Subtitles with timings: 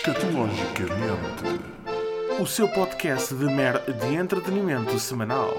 [0.00, 1.44] Escatologicamente,
[2.40, 5.54] o seu podcast de, mer de entretenimento semanal.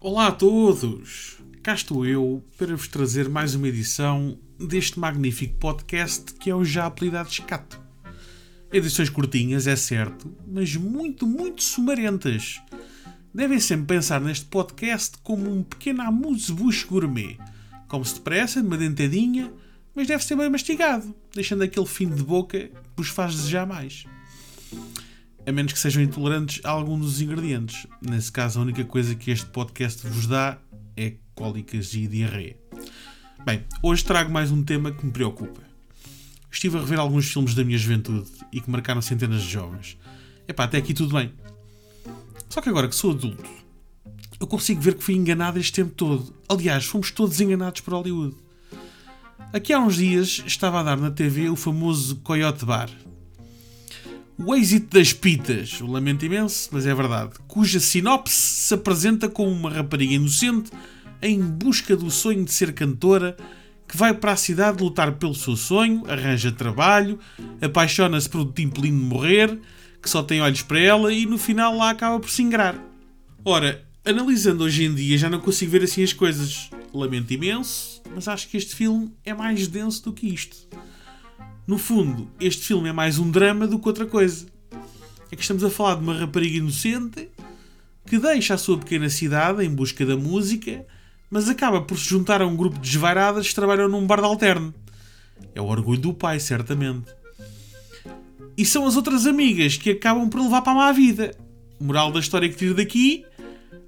[0.00, 1.38] Olá a todos!
[1.62, 6.64] Cá estou eu para vos trazer mais uma edição deste magnífico podcast que é o
[6.64, 7.80] já apelidado Escato.
[8.72, 12.60] Edições curtinhas, é certo, mas muito, muito sumarentas.
[13.32, 17.38] Devem sempre pensar neste podcast como um pequeno amuse-bouche gourmet,
[17.86, 19.52] como se depressa, numa dentadinha,
[19.98, 24.04] mas deve ser bem mastigado, deixando aquele fim de boca que vos faz desejar mais.
[25.44, 27.84] A menos que sejam intolerantes a algum dos ingredientes.
[28.00, 30.56] Nesse caso, a única coisa que este podcast vos dá
[30.96, 32.56] é cólicas e diarreia.
[33.44, 35.62] Bem, hoje trago mais um tema que me preocupa.
[36.48, 39.98] Estive a rever alguns filmes da minha juventude e que marcaram centenas de jovens.
[40.46, 41.32] Epá, até aqui tudo bem.
[42.48, 43.50] Só que agora que sou adulto,
[44.38, 46.32] eu consigo ver que fui enganado este tempo todo.
[46.48, 48.46] Aliás, fomos todos enganados por Hollywood.
[49.50, 52.90] Aqui há uns dias estava a dar na TV o famoso Coyote Bar.
[54.36, 59.50] O êxito das pitas, o lamento imenso, mas é verdade, cuja sinopse se apresenta como
[59.50, 60.70] uma rapariga inocente
[61.22, 63.38] em busca do sonho de ser cantora
[63.88, 67.18] que vai para a cidade lutar pelo seu sonho, arranja trabalho,
[67.62, 69.58] apaixona-se por um lindo de morrer,
[70.02, 72.78] que só tem olhos para ela e no final lá acaba por se ingrar.
[73.42, 76.68] Ora, analisando hoje em dia já não consigo ver assim as coisas.
[76.92, 80.68] Lamento imenso, mas acho que este filme é mais denso do que isto.
[81.66, 84.46] No fundo, este filme é mais um drama do que outra coisa.
[85.30, 87.28] É que estamos a falar de uma rapariga inocente
[88.06, 90.86] que deixa a sua pequena cidade em busca da música,
[91.30, 94.24] mas acaba por se juntar a um grupo de desvairadas que trabalham num bar de
[94.24, 94.74] alterno.
[95.54, 97.12] É o orgulho do pai, certamente.
[98.56, 101.36] E são as outras amigas que acabam por levar para a má vida.
[101.78, 103.24] Moral da história que tiro daqui: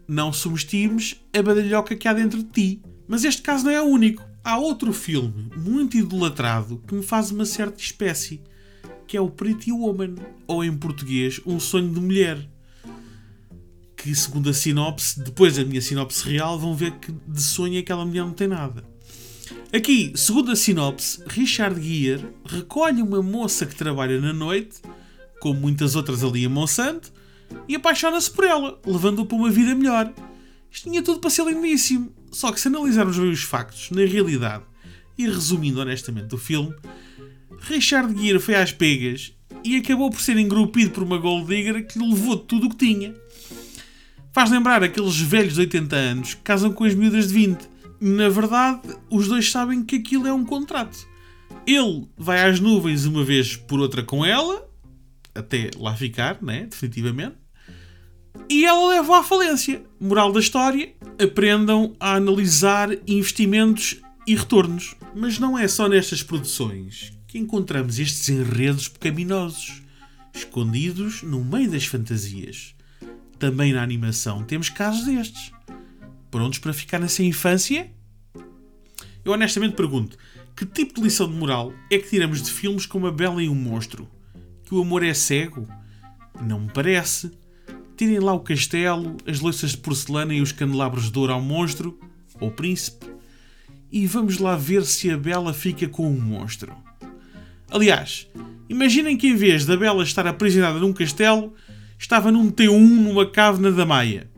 [0.06, 2.82] não subestimes a badalhoca que há dentro de ti.
[3.11, 4.25] Mas este caso não é o único.
[4.44, 8.41] Há outro filme muito idolatrado que me faz uma certa espécie,
[9.05, 10.14] que é o Pretty Woman,
[10.47, 12.48] ou em português, Um Sonho de Mulher.
[13.97, 18.06] Que, segundo a sinopse, depois da minha sinopse real, vão ver que de sonho aquela
[18.06, 18.84] mulher não tem nada.
[19.72, 24.81] Aqui, segundo a sinopse, Richard Gere recolhe uma moça que trabalha na noite,
[25.41, 27.12] como muitas outras ali em Monsanto,
[27.66, 30.15] e apaixona-se por ela, levando-a para uma vida melhor.
[30.70, 32.19] Isto tinha tudo para ser lindíssimo.
[32.30, 34.64] Só que se analisarmos bem os factos, na realidade,
[35.18, 36.74] e resumindo honestamente o filme,
[37.60, 41.98] Richard Gere foi às pegas e acabou por ser engrupido por uma gold digger que
[41.98, 43.14] lhe levou tudo o que tinha.
[44.32, 47.69] Faz lembrar aqueles velhos de 80 anos que casam com as miúdas de 20.
[48.00, 48.80] Na verdade,
[49.10, 50.96] os dois sabem que aquilo é um contrato.
[51.66, 54.66] Ele vai às nuvens uma vez por outra com ela,
[55.34, 56.66] até lá ficar, né?
[56.70, 57.34] Definitivamente.
[58.48, 59.82] E ela leva à falência.
[60.00, 64.94] Moral da história: aprendam a analisar investimentos e retornos.
[65.14, 69.82] Mas não é só nestas produções que encontramos estes enredos pecaminosos,
[70.34, 72.75] escondidos no meio das fantasias.
[73.38, 75.53] Também na animação temos casos destes.
[76.31, 77.91] Prontos para ficar nessa infância?
[79.25, 80.16] Eu honestamente pergunto:
[80.56, 83.48] que tipo de lição de moral é que tiramos de filmes como A Bela e
[83.48, 84.08] o Monstro?
[84.64, 85.66] Que o amor é cego?
[86.41, 87.31] Não me parece.
[88.00, 92.00] Tirem lá o castelo, as louças de porcelana e os candelabros de ouro ao monstro,
[92.41, 93.05] ou príncipe,
[93.93, 96.75] e vamos lá ver se a Bela fica com o monstro.
[97.71, 98.27] Aliás,
[98.71, 101.53] imaginem que em vez da Bela estar aprisionada num castelo,
[101.99, 104.31] estava num T1 numa cave da Maia.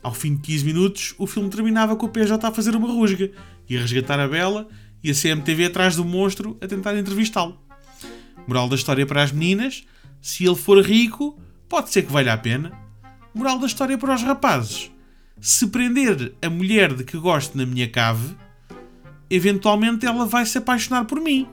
[0.00, 3.32] Ao fim de 15 minutos, o filme terminava com o PJ a fazer uma rusga
[3.68, 4.68] e a resgatar a Bela
[5.02, 7.58] e a CMTV atrás do monstro a tentar entrevistá-lo.
[8.46, 9.82] Moral da história para as meninas:
[10.20, 11.36] se ele for rico,
[11.68, 12.80] pode ser que valha a pena.
[13.34, 14.90] Moral da história para os rapazes:
[15.40, 18.36] se prender a mulher de que gosto na minha cave,
[19.30, 21.48] eventualmente ela vai se apaixonar por mim.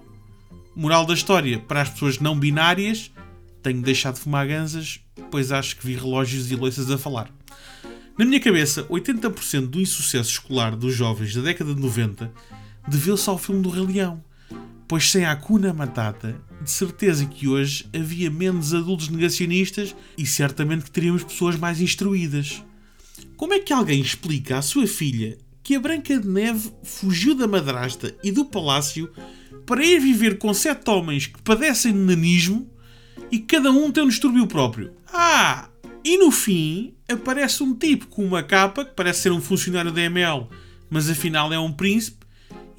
[0.75, 3.11] Moral da história para as pessoas não binárias:
[3.63, 4.99] tenho deixado de fumar ganzas,
[5.31, 7.31] pois acho que vi relógios e louças a falar.
[8.17, 12.29] Na minha cabeça, 80% do insucesso escolar dos jovens da década de 90
[12.85, 14.21] deveu-se ao filme do Rei Leão.
[14.89, 20.85] Pois sem a Hakuna Matata, de certeza que hoje havia menos adultos negacionistas e certamente
[20.85, 22.63] que teríamos pessoas mais instruídas.
[23.37, 27.47] Como é que alguém explica à sua filha que a Branca de Neve fugiu da
[27.47, 29.13] madrasta e do palácio
[29.63, 32.67] para ir viver com sete homens que padecem de nanismo
[33.31, 34.91] e cada um tem um distúrbio próprio?
[35.13, 35.69] Ah!
[36.03, 40.01] E no fim aparece um tipo com uma capa que parece ser um funcionário da
[40.01, 40.47] ML,
[40.89, 42.18] mas afinal é um príncipe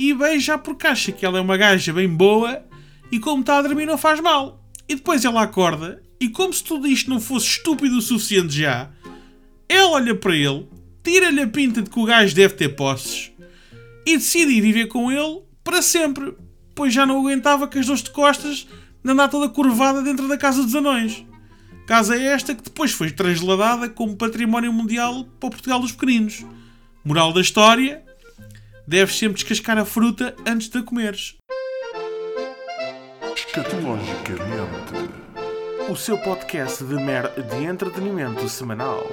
[0.01, 2.65] e beija porque acha que ela é uma gaja bem boa
[3.13, 4.65] e como está a dormir não faz mal.
[4.89, 8.89] E depois ela acorda e como se tudo isto não fosse estúpido o suficiente já,
[9.69, 10.67] ela olha para ele,
[11.05, 13.31] tira-lhe a pinta de que o gajo deve ter posses
[14.07, 16.35] e decide ir viver com ele para sempre,
[16.75, 18.67] pois já não aguentava que as dores de costas
[19.05, 21.27] de andar toda curvada dentro da Casa dos Anões.
[21.87, 26.43] Casa esta que depois foi transladada como património mundial para o Portugal dos Pequeninos.
[27.05, 28.03] Moral da história:
[28.91, 31.37] deves sempre descascar a fruta antes de a comeres.
[33.37, 34.95] Escatologicamente.
[35.89, 39.07] O seu podcast de mer de entretenimento semanal.